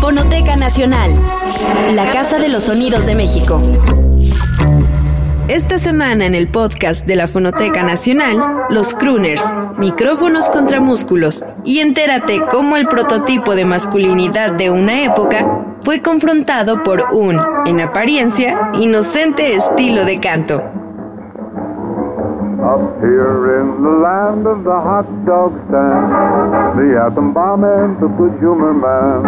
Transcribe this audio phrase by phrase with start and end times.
[0.00, 1.18] Fonoteca Nacional,
[1.94, 3.62] la Casa de los Sonidos de México.
[5.48, 8.38] Esta semana en el podcast de la Fonoteca Nacional,
[8.68, 15.78] los crooners, micrófonos contra músculos, y entérate cómo el prototipo de masculinidad de una época
[15.80, 20.83] fue confrontado por un, en apariencia, inocente estilo de canto.
[22.64, 26.08] Up here in the land of the hot dog stand,
[26.80, 29.20] the atom bomb and the good humor man.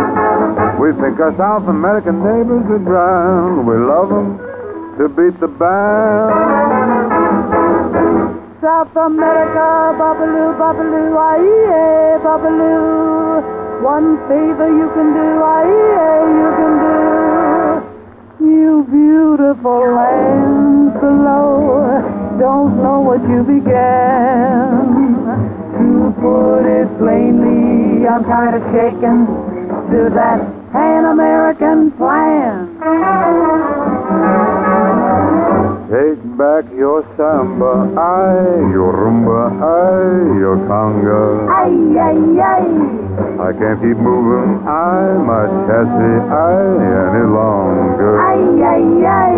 [0.80, 3.68] We think our South American neighbors are grand.
[3.68, 4.40] We love them
[4.96, 6.32] to beat the band.
[8.64, 13.44] South America, babaloo, babaloo, aye, babaloo.
[13.84, 16.96] One favor you can do, aye, you can do.
[18.48, 24.86] You beautiful land below, don't know what you began.
[25.76, 29.26] To put it plainly, I'm kind of shaken
[29.90, 30.40] to that
[30.72, 32.76] Pan-American plan.
[35.86, 41.46] Take back your samba, aye, your rumba, aye, your conga.
[41.46, 42.66] Ay, ay, ay.
[43.38, 46.74] I can't keep moving, aye, my chassis, aye,
[47.06, 48.18] any longer.
[48.18, 49.36] Ay, ay, ay.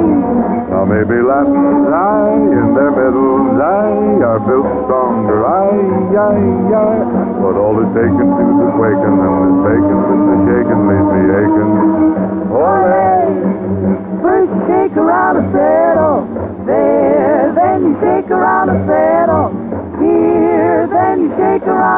[0.72, 5.84] Now maybe Latins, aye, in their middles, aye, are built stronger, aye,
[6.16, 6.48] aye,
[6.80, 7.04] aye.
[7.44, 11.22] But all is taken to the quaking, and the taken with the shaking leaves me
[11.28, 11.72] aching.
[12.56, 12.88] Ole!
[12.88, 13.17] First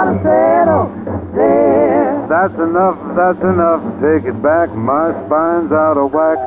[0.01, 0.89] shake around a saddle,
[1.35, 2.27] there.
[2.29, 6.39] That's enough, that's enough, take it back, my spine's out of whack.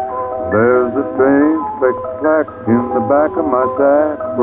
[0.52, 4.34] There's a strange click-clack in the back of my sacroiliac.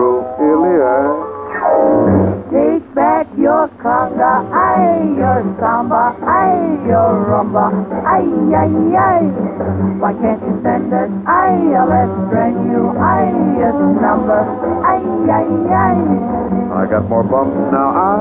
[2.51, 7.71] Take back your conga, ay, your samba, ay, your rumba,
[8.03, 9.23] ay, ay, ay.
[10.03, 11.55] Why can't you send us, ay,
[11.87, 13.71] let's bring you, ay, a
[14.03, 14.43] number,
[14.83, 14.99] ay,
[15.31, 15.99] ay, ay.
[16.75, 18.19] I got more bumps now, I,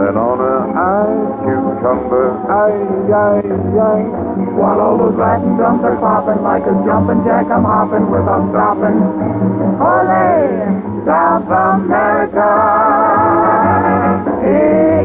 [0.00, 4.08] than on a eye cucumber, aye, aye, aye.
[4.56, 8.96] While all those Latin drums are popping like a jumping jack, I'm hopping without stopping.
[9.76, 12.48] Ole, South America,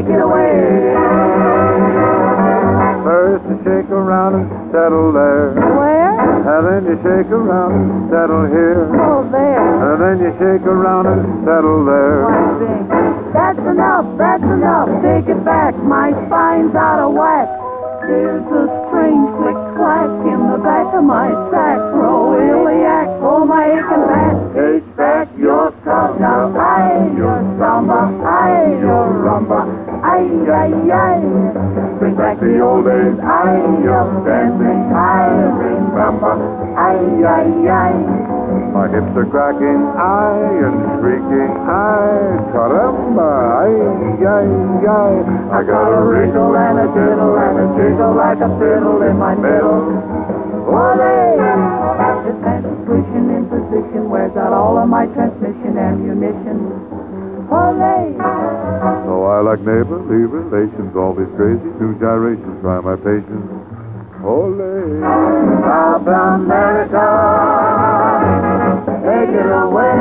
[0.04, 0.52] take it away.
[3.04, 5.56] First you shake around and settle there.
[5.56, 6.12] Where?
[6.44, 8.84] And then you shake around and settle here.
[9.00, 9.64] Oh, there.
[9.64, 12.28] And then you shake around and settle there.
[12.28, 14.88] Oh, that's enough, that's enough.
[15.00, 17.48] Take it back, my spine's out of whack.
[18.04, 23.08] There's a strange click clack in the back of my sacroiliac.
[23.24, 24.36] Oh, my aching back.
[24.52, 28.13] Take back your your samba, aye, your rumba,
[30.64, 31.98] aye, aye.
[32.00, 36.34] Bring back the old days, aye, of dancing, aye, remember,
[36.76, 38.00] aye, aye, aye.
[38.72, 43.30] My hips are cracking, aye, and shrieking, aye, caramba,
[43.60, 45.20] aye, aye, aye.
[45.52, 49.34] I got a wriggle and a diddle and a jiggle like a fiddle in my
[49.36, 49.84] middle.
[50.64, 51.12] Ole!
[51.94, 57.03] Hand's pushing in position, wears out all of my transmission ammunition.
[57.54, 58.18] Ole!
[59.06, 63.46] So I like neighborly relations, all these crazy new gyrations, try my patience.
[64.24, 65.00] Ole!
[65.62, 67.06] South America,
[69.06, 69.94] take it away.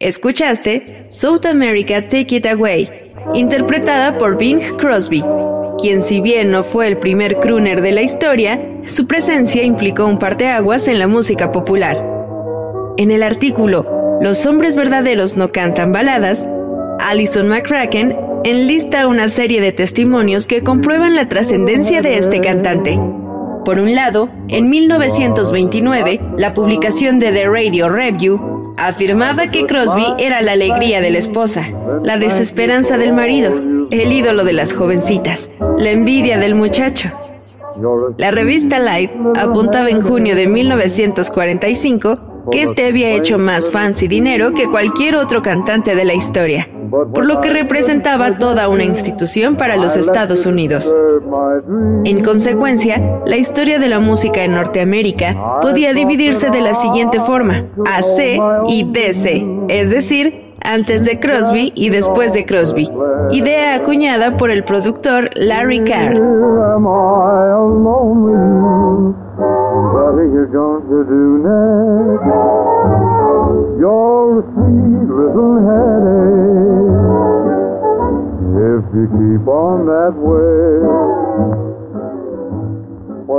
[0.00, 5.22] Escuchaste South America Take It Away, interpretada por Bing Crosby,
[5.80, 10.18] quien si bien no fue el primer crooner de la historia, su presencia implicó un
[10.18, 12.04] parteaguas en la música popular.
[12.96, 16.48] En el artículo Los hombres verdaderos no cantan baladas,
[16.98, 22.98] Alison McCracken enlista una serie de testimonios que comprueban la trascendencia de este cantante.
[23.64, 30.40] Por un lado, en 1929, la publicación de The Radio Review afirmaba que Crosby era
[30.40, 31.68] la alegría de la esposa,
[32.02, 33.52] la desesperanza del marido,
[33.90, 37.10] el ídolo de las jovencitas, la envidia del muchacho.
[38.16, 44.08] La revista Life apuntaba en junio de 1945 que este había hecho más fans y
[44.08, 49.56] dinero que cualquier otro cantante de la historia, por lo que representaba toda una institución
[49.56, 50.94] para los Estados Unidos.
[52.04, 57.66] En consecuencia, la historia de la música en Norteamérica podía dividirse de la siguiente forma,
[57.84, 62.88] AC y DC, es decir, antes de Crosby y después de Crosby,
[63.30, 66.14] idea acuñada por el productor Larry Carr.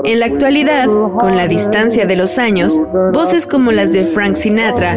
[0.04, 0.88] En la actualidad,
[1.19, 2.80] con la distancia de los años,
[3.13, 4.95] voces como las de Frank Sinatra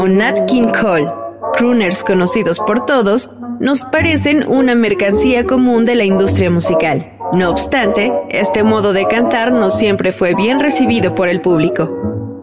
[0.00, 1.23] o Nat King Cole
[1.56, 3.30] crooners conocidos por todos,
[3.60, 7.12] nos parecen una mercancía común de la industria musical.
[7.32, 11.90] No obstante, este modo de cantar no siempre fue bien recibido por el público.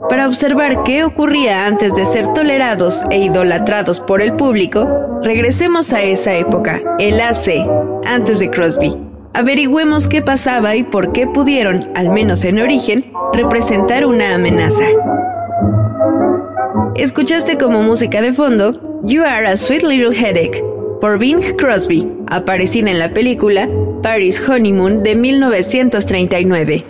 [0.09, 4.89] Para observar qué ocurría antes de ser tolerados e idolatrados por el público,
[5.23, 7.69] regresemos a esa época, el AC,
[8.05, 8.97] antes de Crosby.
[9.33, 14.83] Averigüemos qué pasaba y por qué pudieron, al menos en origen, representar una amenaza.
[16.95, 18.71] Escuchaste como música de fondo
[19.03, 20.63] You Are a Sweet Little Headache
[20.99, 23.69] por Bing Crosby, aparecida en la película
[24.03, 26.85] Paris Honeymoon de 1939.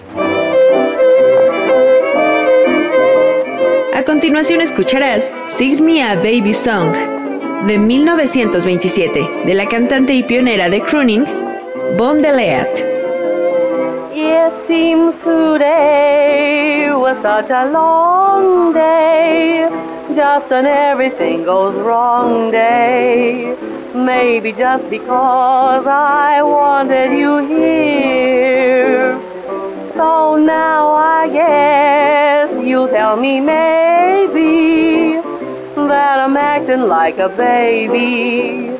[3.94, 6.94] A continuación escucharás Sing Me a Baby Song
[7.68, 11.26] de 1927 de la cantante y pionera de crooning
[11.98, 12.80] Bon Deleat.
[17.14, 19.68] Was such a long day.
[20.16, 23.56] just an everything goes wrong day.
[23.94, 29.20] Maybe just because I wanted you here.
[29.96, 35.16] So now I guess you tell me maybe
[35.76, 38.78] that I'm acting like a baby.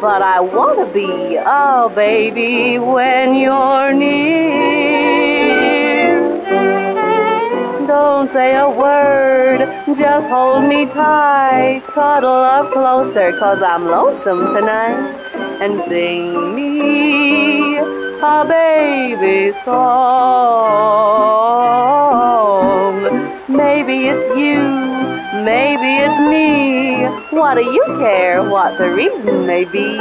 [0.00, 4.75] But I want to be a baby when you're near.
[8.16, 9.60] Don't say a word,
[9.98, 11.82] just hold me tight.
[11.92, 15.12] Cuddle up closer, cause I'm lonesome tonight.
[15.60, 19.76] And sing me a baby song.
[23.54, 24.62] Maybe it's you,
[25.44, 27.04] maybe it's me.
[27.38, 29.94] What do you care what the reason may be?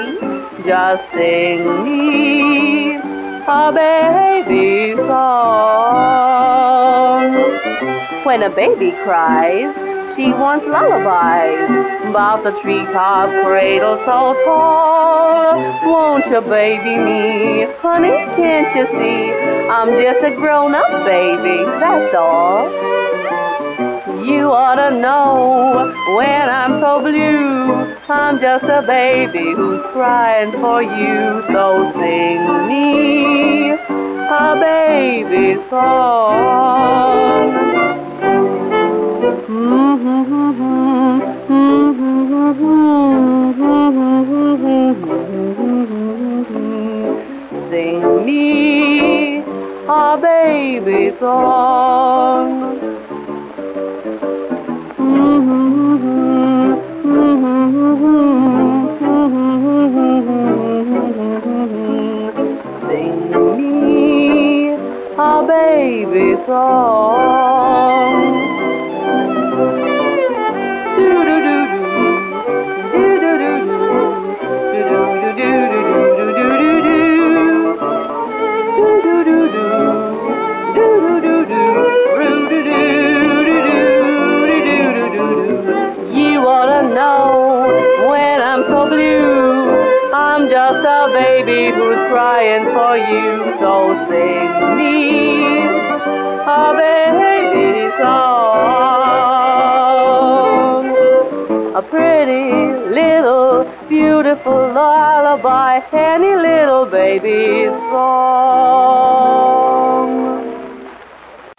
[0.63, 6.64] Just sing me a baby song.
[8.25, 9.69] When a baby cries,
[10.15, 11.69] she wants lullabies
[12.09, 15.53] about the treetop cradle so tall.
[15.85, 18.09] Won't you baby me, honey?
[18.35, 19.31] Can't you see
[19.69, 21.65] I'm just a grown-up baby?
[21.79, 22.65] That's all.
[24.25, 30.81] You ought to know when I'm so blue, I'm just a baby who's crying for
[30.81, 31.43] you.
[31.53, 37.74] So sing me a baby song.
[42.55, 42.63] Sing
[48.25, 49.43] me
[49.89, 52.79] a baby song.
[62.87, 63.19] Sing
[63.57, 64.69] me
[65.17, 67.34] a baby song.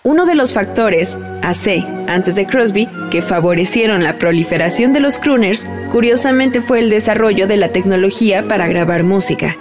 [0.02, 5.68] Uno de los factores, AC, antes de Crosby, que favorecieron la proliferación de los crooners,
[5.90, 9.56] curiosamente fue el desarrollo de la tecnología para grabar música.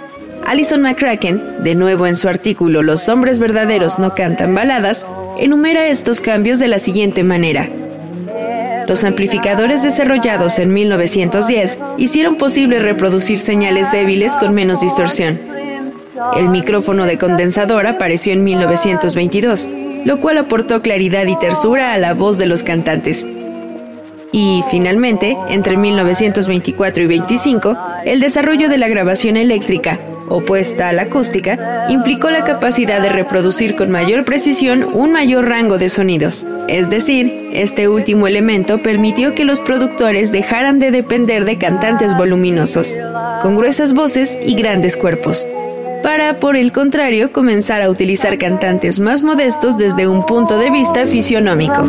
[0.46, 5.06] Alison McCracken, de nuevo en su artículo Los hombres verdaderos no cantan baladas,
[5.38, 7.68] enumera estos cambios de la siguiente manera.
[8.88, 15.38] Los amplificadores desarrollados en 1910 hicieron posible reproducir señales débiles con menos distorsión.
[16.36, 19.70] El micrófono de condensador apareció en 1922,
[20.04, 23.26] lo cual aportó claridad y tersura a la voz de los cantantes.
[24.32, 31.02] Y, finalmente, entre 1924 y 25, el desarrollo de la grabación eléctrica, opuesta a la
[31.02, 36.46] acústica, implicó la capacidad de reproducir con mayor precisión un mayor rango de sonidos.
[36.68, 42.96] Es decir, este último elemento permitió que los productores dejaran de depender de cantantes voluminosos,
[43.40, 45.46] con gruesas voces y grandes cuerpos,
[46.02, 51.04] para, por el contrario, comenzar a utilizar cantantes más modestos desde un punto de vista
[51.06, 51.82] fisionómico.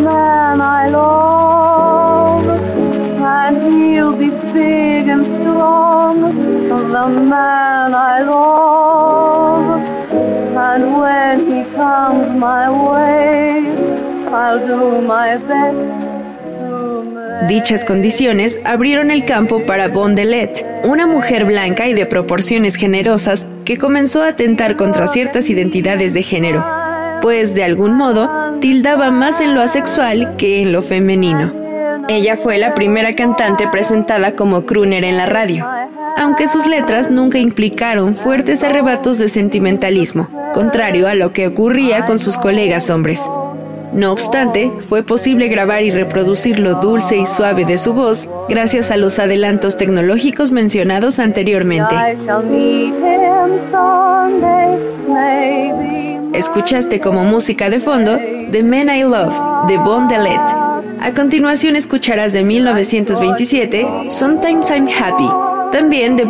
[17.48, 23.77] Dichas condiciones abrieron el campo para Bondelet, una mujer blanca y de proporciones generosas que
[23.77, 26.66] comenzó a atentar contra ciertas identidades de género,
[27.22, 31.54] pues de algún modo tildaba más en lo asexual que en lo femenino.
[32.10, 35.66] Ella fue la primera cantante presentada como crooner en la radio,
[36.18, 42.18] aunque sus letras nunca implicaron fuertes arrebatos de sentimentalismo, contrario a lo que ocurría con
[42.18, 43.22] sus colegas hombres.
[43.94, 48.92] No obstante, fue posible grabar y reproducir lo dulce y suave de su voz gracias
[48.92, 51.96] a los adelantos tecnológicos mencionados anteriormente.
[56.34, 58.18] Escuchaste como música de fondo
[58.52, 59.36] The Man I Love
[59.68, 60.42] de Bon Delet.
[61.00, 65.30] A continuación escucharás de 1927 Sometimes I'm Happy,
[65.72, 66.26] también de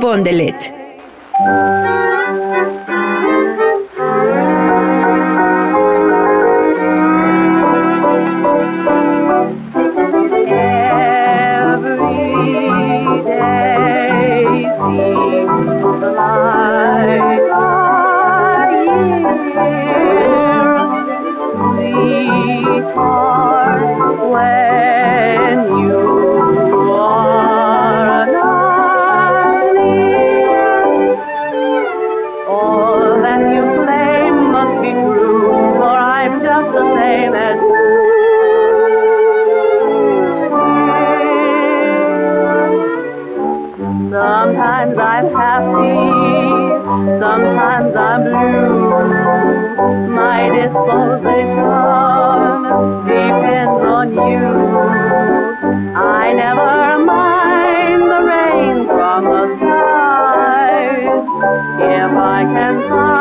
[62.84, 63.17] time.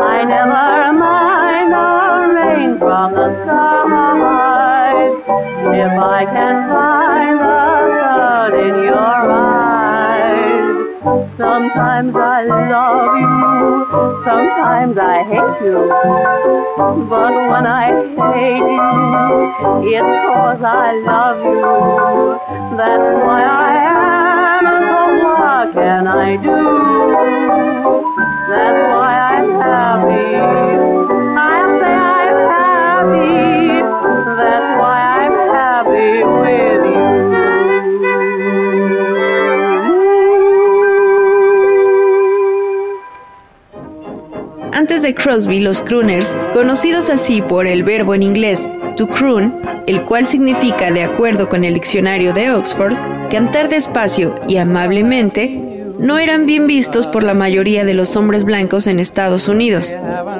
[0.00, 1.88] I never mind the
[2.34, 5.12] rain from the skies.
[5.74, 7.58] If I can find the
[7.98, 10.74] sun in your eyes,
[11.36, 13.34] sometimes I love you,
[14.24, 15.80] sometimes I hate you.
[17.08, 17.86] But when I
[18.34, 22.38] hate you, it's cause I love you.
[22.76, 28.17] That's why I am, and so what can I do?
[44.72, 50.04] Antes de Crosby, los crooners, conocidos así por el verbo en inglés to croon, el
[50.04, 52.96] cual significa, de acuerdo con el diccionario de Oxford,
[53.28, 55.67] cantar despacio y amablemente,
[55.98, 59.96] no eran bien vistos por la mayoría de los hombres blancos en Estados Unidos.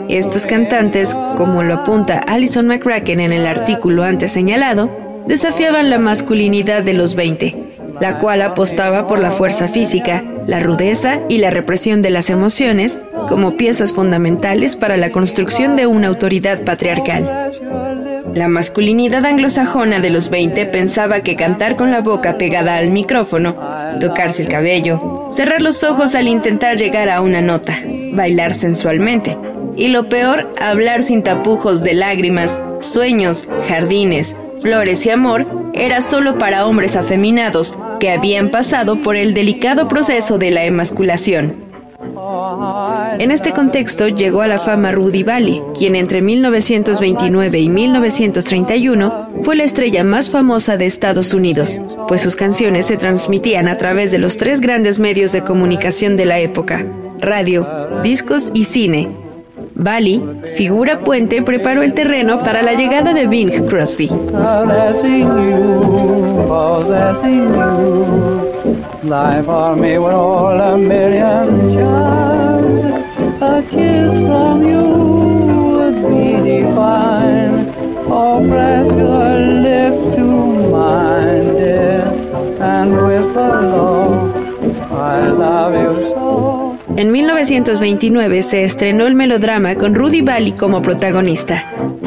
[0.09, 4.91] Estos cantantes, como lo apunta Alison McCracken en el artículo antes señalado,
[5.27, 11.21] desafiaban la masculinidad de los 20, la cual apostaba por la fuerza física, la rudeza
[11.29, 16.65] y la represión de las emociones como piezas fundamentales para la construcción de una autoridad
[16.65, 17.53] patriarcal.
[18.35, 23.57] La masculinidad anglosajona de los 20 pensaba que cantar con la boca pegada al micrófono,
[24.01, 27.79] tocarse el cabello, cerrar los ojos al intentar llegar a una nota,
[28.13, 29.37] bailar sensualmente,
[29.77, 36.39] y lo peor, hablar sin tapujos de lágrimas, sueños, jardines, flores y amor, era solo
[36.39, 41.68] para hombres afeminados que habían pasado por el delicado proceso de la emasculación.
[43.19, 49.57] En este contexto llegó a la fama Rudy Valley, quien entre 1929 y 1931 fue
[49.57, 54.19] la estrella más famosa de Estados Unidos, pues sus canciones se transmitían a través de
[54.19, 56.87] los tres grandes medios de comunicación de la época,
[57.21, 57.67] radio,
[58.03, 59.09] discos y cine.
[59.75, 60.21] Valley,
[60.57, 64.11] figura puente, preparó el terreno para la llegada de Bing Crosby.
[73.63, 74.83] Kiss from you
[75.75, 77.67] would be divine.
[78.07, 79.35] Oh, press your
[79.65, 80.25] lips to
[80.71, 82.07] mine, dear,
[82.61, 84.33] and whisper low,
[84.93, 86.79] I love you so.
[86.97, 91.65] En 1929 se estrenó el melodrama con Rudy Valley como protagonista,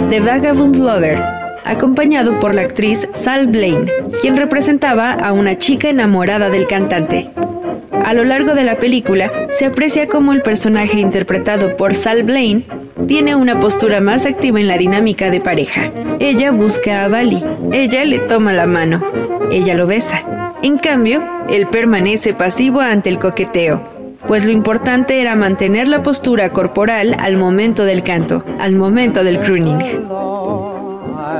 [0.09, 1.21] The Vagabond Lover,
[1.65, 3.91] acompañado por la actriz Sal Blaine,
[4.21, 7.29] quien representaba a una chica enamorada del cantante.
[8.03, 12.65] A lo largo de la película, se aprecia cómo el personaje interpretado por Sal Blaine
[13.07, 15.91] tiene una postura más activa en la dinámica de pareja.
[16.19, 19.03] Ella busca a Bali, ella le toma la mano,
[19.51, 20.53] ella lo besa.
[20.61, 23.83] En cambio, él permanece pasivo ante el coqueteo,
[24.27, 29.39] pues lo importante era mantener la postura corporal al momento del canto, al momento del
[29.39, 29.79] crooning.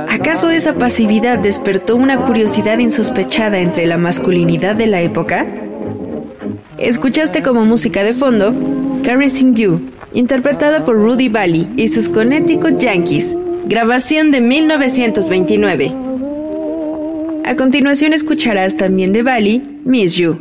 [0.08, 5.46] ¿Acaso esa pasividad despertó una curiosidad insospechada entre la masculinidad de la época?
[6.82, 8.52] Escuchaste como música de fondo
[9.04, 13.36] Caressing You, interpretada por Rudy Valley y sus Connecticut Yankees,
[13.66, 15.92] grabación de 1929.
[17.44, 20.40] A continuación escucharás también de Valley Miss You.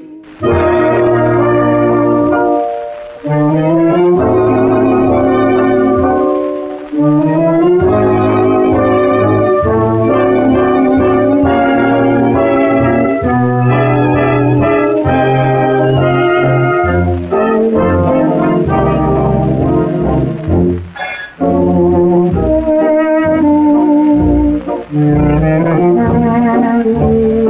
[27.04, 27.40] Oh.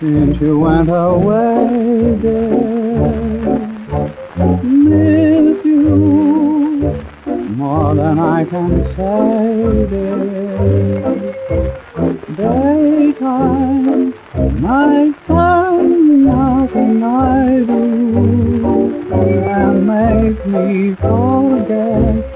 [0.00, 3.58] since you went away, dear.
[4.62, 7.04] Miss you
[7.54, 10.16] more than I can say, dear.
[12.34, 14.14] Daytime,
[14.62, 22.29] nighttime, nothing I do can make me forget.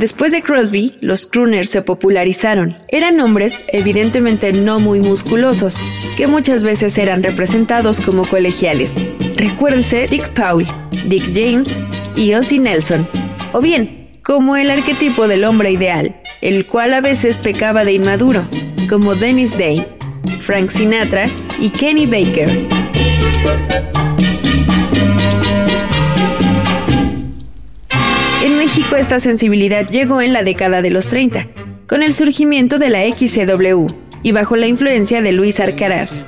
[0.00, 2.74] Después de Crosby, los crooners se popularizaron.
[2.88, 5.76] Eran hombres evidentemente no muy musculosos,
[6.16, 8.96] que muchas veces eran representados como colegiales.
[9.36, 10.66] Recuérdese Dick Powell,
[11.04, 11.78] Dick James
[12.16, 13.06] y Ozzie Nelson.
[13.52, 18.48] O bien, como el arquetipo del hombre ideal, el cual a veces pecaba de inmaduro,
[18.88, 19.86] como Dennis Day,
[20.38, 21.26] Frank Sinatra
[21.60, 22.48] y Kenny Baker.
[28.70, 31.48] México esta sensibilidad llegó en la década de los 30,
[31.88, 33.88] con el surgimiento de la XCW
[34.22, 36.24] y bajo la influencia de Luis Arcaraz.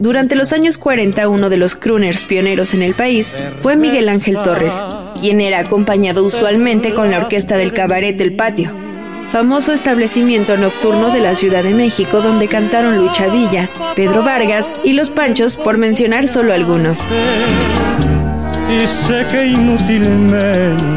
[0.00, 4.38] Durante los años 40 uno de los crooners pioneros en el país fue Miguel Ángel
[4.38, 4.82] Torres,
[5.20, 8.72] quien era acompañado usualmente con la orquesta del cabaret del patio,
[9.28, 14.94] famoso establecimiento nocturno de la Ciudad de México donde cantaron Lucha Villa, Pedro Vargas y
[14.94, 17.06] Los Panchos por mencionar solo algunos
[18.68, 20.94] y sé que inútilmente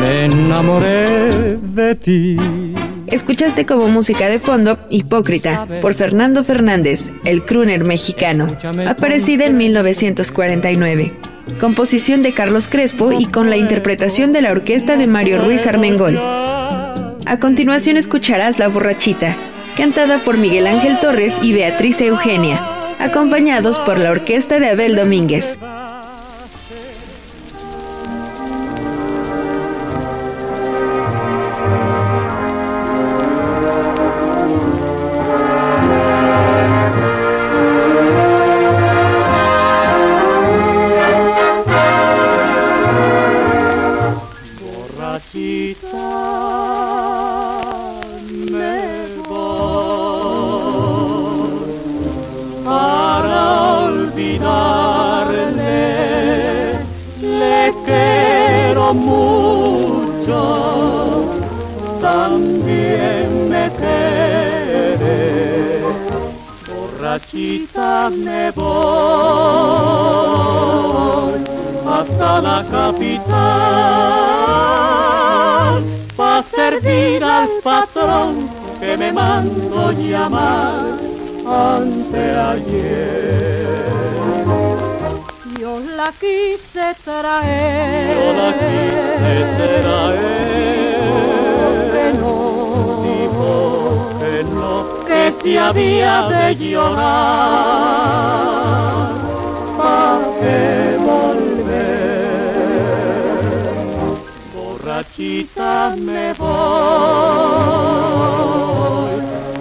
[0.00, 2.36] me enamoré de ti.
[3.06, 8.46] Escuchaste como música de fondo Hipócrita por Fernando Fernández, el crooner mexicano,
[8.88, 11.12] aparecida en 1949.
[11.60, 16.18] Composición de Carlos Crespo y con la interpretación de la orquesta de Mario Ruiz Armengol.
[16.18, 19.36] A continuación escucharás La Borrachita,
[19.76, 22.66] cantada por Miguel Ángel Torres y Beatriz Eugenia,
[22.98, 25.58] acompañados por la orquesta de Abel Domínguez.
[67.14, 68.64] Me voy
[71.86, 73.14] hasta la capital
[76.16, 78.48] para servir al patrón
[78.80, 80.98] que me mandó llamar
[81.46, 83.84] ante ayer.
[85.60, 88.16] Yo la quise traer.
[88.16, 90.83] Yo la quise traer.
[95.30, 97.04] No si había de llorar,
[99.76, 102.24] ¿para qué volver?
[104.54, 106.54] Borrachita me voy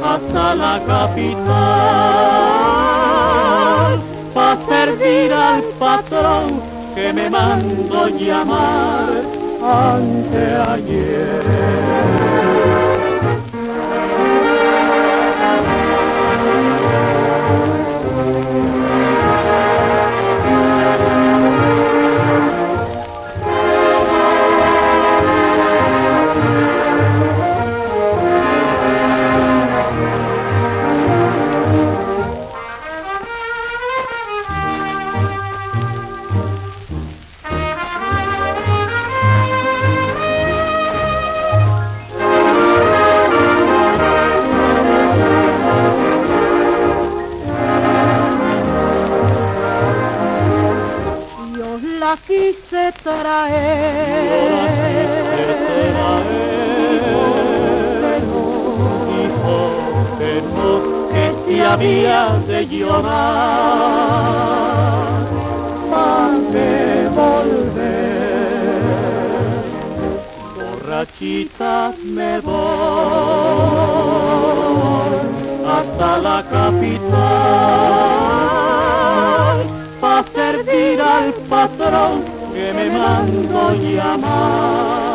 [0.04, 1.44] hasta la capital,
[4.34, 6.62] para servir al patrón
[6.94, 9.22] que me mandó llamar
[9.62, 12.23] ante ayer.
[61.78, 63.04] Que si había de llorar,
[65.90, 67.74] para que volver.
[70.56, 72.64] Borrachita me voy
[75.68, 77.14] hasta la capital
[80.02, 85.13] para servir al patrón que me mando llamar.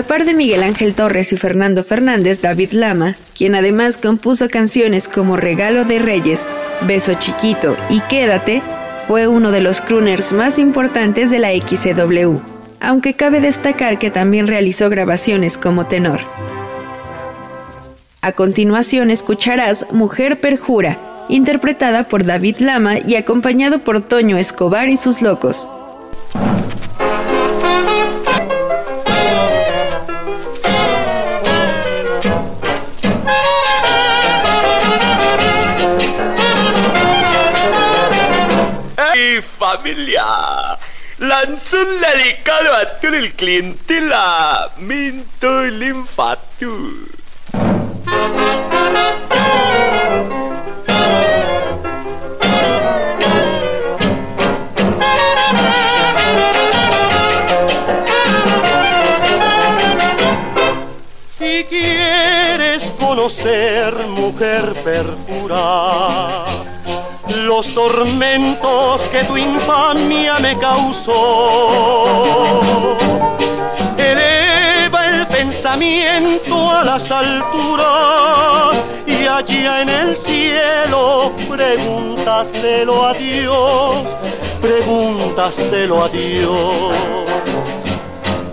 [0.00, 5.10] La par de Miguel Ángel Torres y Fernando Fernández, David Lama, quien además compuso canciones
[5.10, 6.48] como Regalo de Reyes,
[6.86, 8.62] Beso Chiquito y Quédate,
[9.06, 12.38] fue uno de los crooners más importantes de la XCW,
[12.80, 16.20] aunque cabe destacar que también realizó grabaciones como tenor.
[18.22, 20.96] A continuación escucharás Mujer Perjura,
[21.28, 25.68] interpretada por David Lama y acompañado por Toño Escobar y sus locos.
[39.76, 40.78] Familia!
[41.18, 47.08] Lanzo un dedicado a todo el clientela Minto y Linfatu.
[61.38, 66.49] Si quieres conocer mujer perjura
[67.50, 71.16] los tormentos que tu infamia me causó.
[73.98, 84.16] Eleva el pensamiento a las alturas y allá en el cielo pregúntaselo a Dios,
[84.62, 86.94] pregúntaselo a Dios.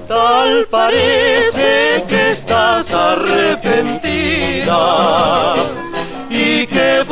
[0.08, 4.34] Tal parece que estás arrepentida
[6.32, 7.06] y que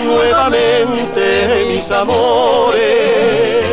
[0.00, 3.64] nuevamente mis amores.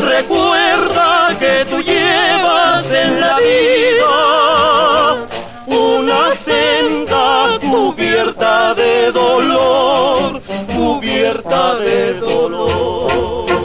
[0.00, 5.16] Recuerda que tú llevas en la vida
[5.66, 10.40] una senda cubierta de dolor,
[10.74, 13.55] cubierta de dolor.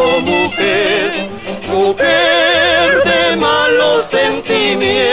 [0.00, 1.28] Mujer.
[1.68, 5.12] Mujer de malos sentimientos.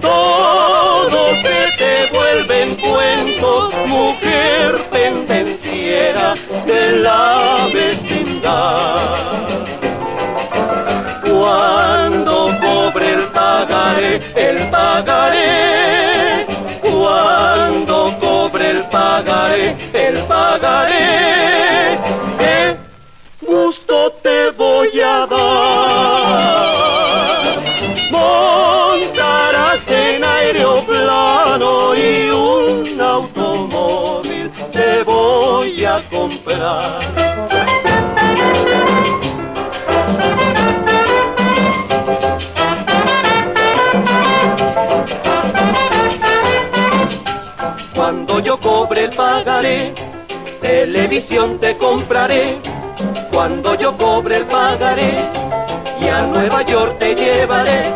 [0.00, 6.34] Todo se te vuelven cuentos, mujer pendenciera
[6.66, 9.16] de la vecindad.
[11.22, 15.73] Cuando cobre el pagaré, el pagaré.
[47.94, 49.92] Cuando yo cobre el pagaré,
[50.60, 52.56] televisión te compraré.
[53.32, 55.14] Cuando yo cobre el pagaré,
[56.00, 57.92] y a Nueva York te llevaré.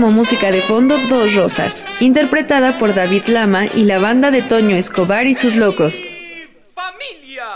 [0.00, 4.74] Como música de fondo Dos Rosas, interpretada por David Lama y la banda de Toño
[4.74, 6.02] Escobar y sus locos.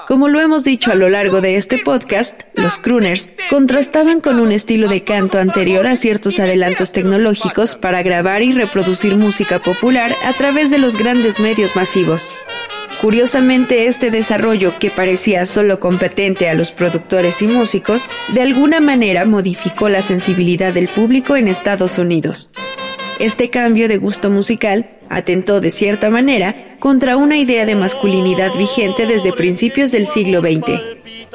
[0.07, 4.53] Como lo hemos dicho a lo largo de este podcast, los crooners contrastaban con un
[4.53, 10.35] estilo de canto anterior a ciertos adelantos tecnológicos para grabar y reproducir música popular a
[10.35, 12.31] través de los grandes medios masivos.
[13.05, 19.27] Curiosamente, este desarrollo, que parecía solo competente a los productores y músicos, de alguna manera
[19.27, 22.51] modificó la sensibilidad del público en Estados Unidos.
[23.19, 29.05] Este cambio de gusto musical atentó de cierta manera contra una idea de masculinidad vigente
[29.05, 30.81] desde principios del siglo XX.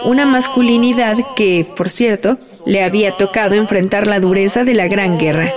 [0.05, 5.53] Una masculinidad que, por cierto, le había tocado enfrentar la dureza de la Gran Guerra.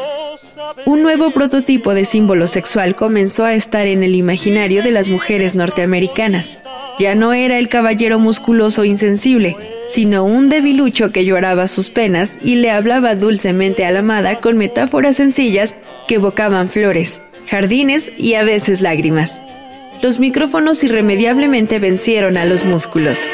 [0.86, 5.54] Un nuevo prototipo de símbolo sexual comenzó a estar en el imaginario de las mujeres
[5.54, 6.58] norteamericanas.
[6.98, 9.56] Ya no era el caballero musculoso insensible,
[9.88, 14.56] sino un debilucho que lloraba sus penas y le hablaba dulcemente a la amada con
[14.56, 15.76] metáforas sencillas
[16.08, 19.40] que evocaban flores, jardines y a veces lágrimas.
[20.02, 23.28] los micrófonos irremediablemente vencieron a los músculos.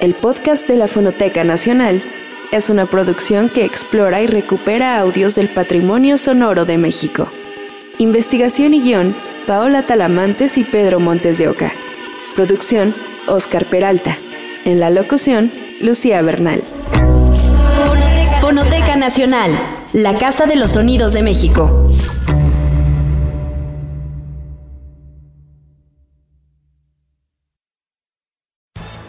[0.00, 2.02] El podcast de la Fonoteca Nacional
[2.50, 7.28] es una producción que explora y recupera audios del patrimonio sonoro de México.
[7.98, 9.14] Investigación y guion,
[9.46, 11.72] Paola Talamantes y Pedro Montes de Oca.
[12.34, 12.94] Producción,
[13.26, 14.16] Oscar Peralta.
[14.64, 16.62] En la locución, Lucía Bernal.
[18.40, 19.50] Fonoteca Nacional,
[19.92, 21.88] la Casa de los Sonidos de México.